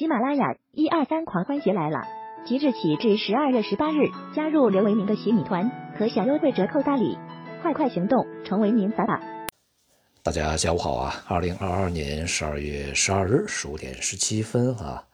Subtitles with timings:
[0.00, 2.08] 喜马拉雅一二三狂欢节来了！
[2.46, 7.18] 即日起至十二月十八日，加入刘维明的洗米团，可享优惠折扣大礼，
[7.60, 9.20] 快快行动，成为您法宝！
[10.22, 11.22] 大家下午好啊！
[11.28, 15.04] 二零二二年十二月十二日十五点十七分啊，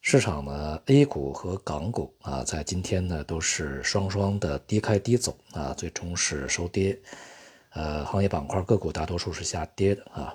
[0.00, 6.98] 市场呢，A 股和港股啊，在今天呢都是双双的低开低走啊，最终是收跌。
[7.74, 10.34] 呃，行业板块个股大多数是下跌的啊。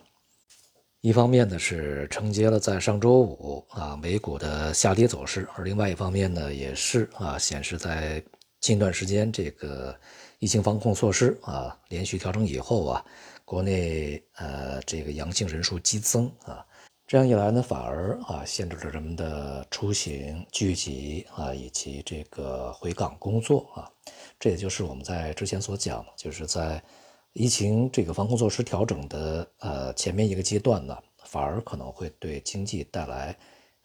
[1.01, 8.21] 一方面呢是承接了在上周五啊美股的下跌走势，而另外一方面呢也是啊显示在
[8.59, 9.97] 近段时间这个
[10.39, 13.05] 疫情防控措施啊连续调整以后啊，
[13.45, 16.65] 国内呃这个阳性人数激增啊，
[17.07, 23.89] 这样一来呢反而啊限制了人们的出行聚集啊以及这个回港工作啊，
[24.37, 26.83] 这也就是我们在之前所讲的，就是在。
[27.33, 33.37] 疫情这个防控措施调整的呃前面一个阶段呢，反而可能会对经济带来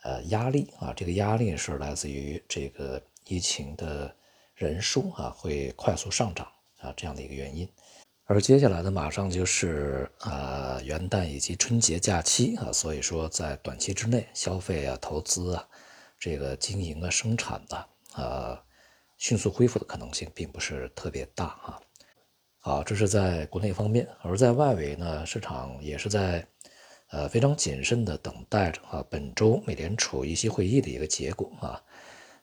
[0.02, 4.14] 呃压力啊，这个压力是来自于这个疫情的
[4.54, 6.46] 人数啊会快速上涨
[6.80, 7.68] 啊这样的一个原因。
[8.26, 15.68] 而接下来呢，马上就是呃元旦以及春节假期啊，所以说在短期之内，消费啊、投资啊、
[16.18, 18.64] 这个经营啊、生产的啊
[19.18, 21.78] 迅速恢复的可能性并不是特别大啊。
[22.64, 26.42] 啊，这是在国内方面，而在外围呢，市场也是在，
[27.10, 31.82] 呃，非常谨慎的等待着啊，本周美联储议息会议的一个结果啊，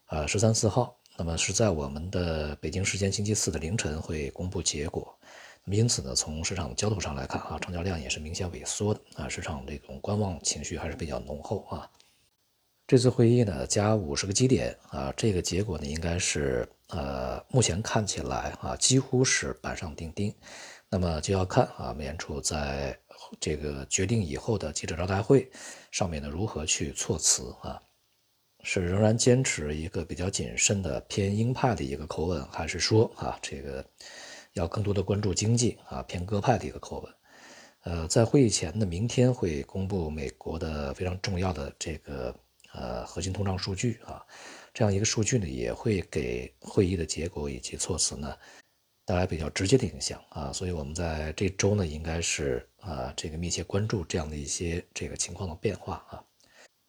[0.10, 5.12] 呃，十三四号，那么是在我们的北京时间星期四的凌晨会公布结果，
[5.66, 11.90] 那么因此呢，从市场的交投上来看啊，成交量也是明显萎缩的啊，市场这种观望情绪还是比较浓厚啊。
[12.86, 20.34] 这次会议呢，加五十个基点啊，这个结果呢，应该是呃，目前看起来啊，几乎是板上钉钉。
[20.90, 23.00] 那么就要看啊，美联储在
[23.40, 25.50] 这个决定以后的记者招待会
[25.90, 27.82] 上面呢，如何去措辞啊？
[28.64, 33.84] 是仍然坚持一个比较谨慎的偏鹰派的一个口吻，还是说啊，这个
[34.54, 37.14] 要更多的关注经济啊，偏鸽派的一个口吻？
[37.84, 42.36] 呃，在会议前呢，明天会公布美国的非常重要的这个。
[42.74, 44.26] 呃，核心通胀数据啊，
[44.74, 48.34] 这样一个数据呢，也会给会议的结果以及措辞呢
[49.06, 50.54] 带来比较直接的影响啊。
[50.54, 56.24] 所以，我们在这周呢，应该是啊，这个密切关注这样的一些这个情况的变化啊。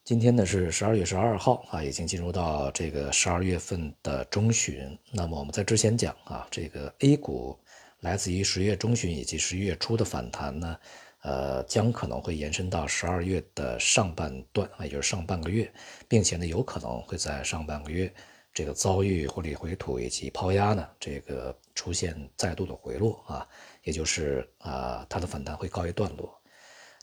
[0.05, 4.97] 今天呢是十二月十二号啊，已经进入到这个十二月份的中旬。
[5.11, 7.57] 那么我们在之前讲啊，这个 A 股
[7.99, 10.77] 来自于十月中旬以及十一月初的反弹呢。
[11.23, 15.71] 呃，将可能会延伸到十二月的上半段啊，也就是上半个月，
[16.07, 18.13] 并且呢，有可能会在上半个月
[18.53, 23.47] 这个遭遇获利回吐以及抛压呢，这个出现再度的回落啊，
[23.83, 26.37] 也就是啊，它的反弹会告一段落。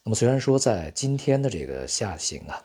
[0.04, 2.62] 那么虽然说在今天的这个下行啊，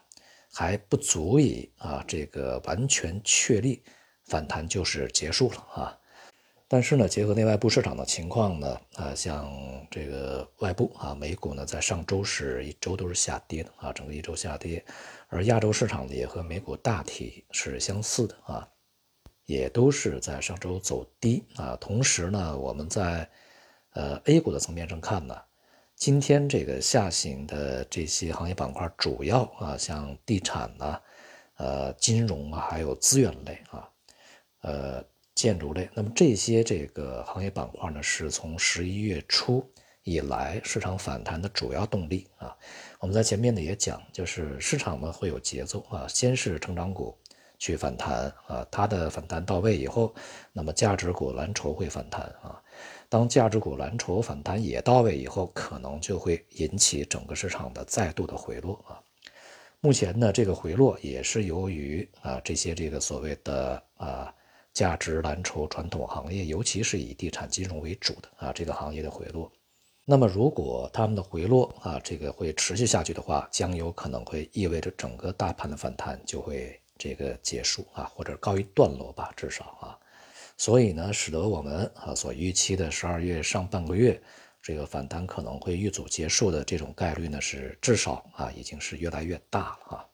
[0.52, 3.82] 还不足以啊，这个完全确立
[4.26, 5.98] 反弹就是结束了啊。
[6.68, 9.54] 但是呢，结合内外部市场的情况呢，啊，像
[9.92, 14.84] 这个外部啊，美股呢在上周是一周都是下跌的啊，整个一周下跌，
[15.28, 18.68] 而亚洲市场呢也和美股大体是相似的啊，
[19.46, 21.78] 也都是在上周走低啊。
[21.80, 23.30] 同时呢，我们在
[23.94, 25.40] 呃 A 股的层面上看呢，
[25.96, 31.00] 今天这个下行的这些行业板块，主要啊像地产呢，
[31.58, 33.88] 呃金融啊，还有资源类啊，
[34.62, 35.06] 呃。
[35.36, 39.70] 建筑类，那么这些这个行业板块呢，是从十一月初
[40.04, 42.56] 以来市场反弹的主要动力啊。
[43.02, 47.14] 我们在前面呢也讲，就是市场呢会有节奏啊，先是成长股
[47.60, 50.16] 去反弹啊，它的反弹到位以后，
[50.54, 52.62] 那么价值股蓝筹会反弹啊。
[53.10, 59.04] 当价值股蓝筹反弹也到位以后，可能就会引起整个市场的再度的回落啊。
[59.82, 64.34] 目前呢，这个回落也是由于啊这些这个所谓的啊。
[64.76, 69.50] 价值蓝筹传统行业，尤其是以地产金融为主的啊，这个行业的回落。
[70.04, 79.98] 那么，如果他们的回落啊，这个会持续下去的话，将有可能会意味着整个大盘的反弹就会这个结束啊，或者告一段落吧，至少啊。
[80.58, 84.22] 所以呢，使得我们啊所预期的十二月上半个月
[84.62, 90.06] 这个反弹可能会遇阻结束的这种概率呢，是至少啊已经是越来越大了啊。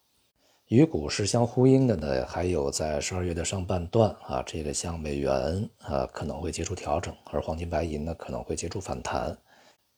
[0.71, 9.38] 与股市相呼应的呢，还有在十二月的上半段啊，这个像美元啊可能会接触调整，而黄金白银呢可能会接触反弹，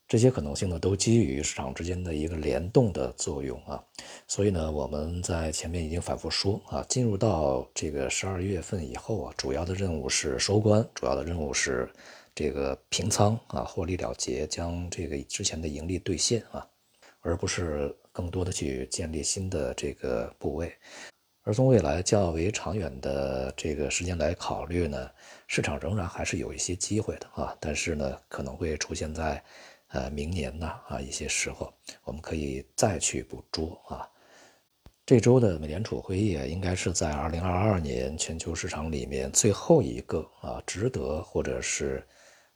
[0.07, 3.83] 这些可能性呢都基于市场之间的一个联动的作用啊。
[4.27, 11.87] 所以呢，我们在前面已经反复说啊，进入到这个十二月份以后啊，主要的任务是收官，主要的任务是
[12.33, 16.65] 这个平仓啊，获利了结，将这个之前的盈利兑现啊，
[17.21, 17.95] 而不是。
[18.13, 20.73] 更多的去建立新的这个部位。
[21.45, 25.11] 而从未来较为长远的这个时间来考虑呢，
[25.45, 29.43] 市场仍然还是有一些机会的啊，但是呢，可能会出现在
[29.89, 31.73] 呃明年呢啊一些时候，
[32.05, 34.07] 我们可以再去捕捉啊。
[35.05, 42.01] 这周的美联储会议应该是在2022年全球市场里面最后一个啊值得或者是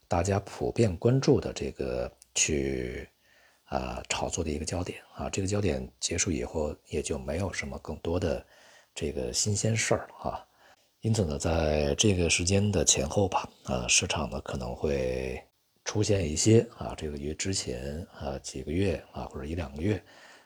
[0.08, 3.06] 大家普遍关注的这个去
[3.68, 8.46] 啊炒作的一个焦点啊，这个焦点结束以后也就没有什么更多的。
[9.00, 10.44] 这个新鲜事儿啊，
[11.02, 15.40] 因此呢，在这个时间的前后吧，啊，市场呢可能会
[15.86, 20.04] 出现一些啊，这个与之前啊几个月啊或者一两个月，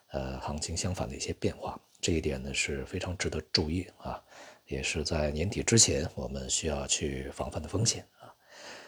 [0.09, 4.21] 呃，行情相反的一些变化，这一点呢是非常值得注意啊，
[4.67, 8.33] 也是在年底之前我们需要去防范的风险啊。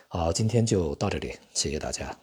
[0.10, 2.23] 好，今天就到这里，谢谢大家。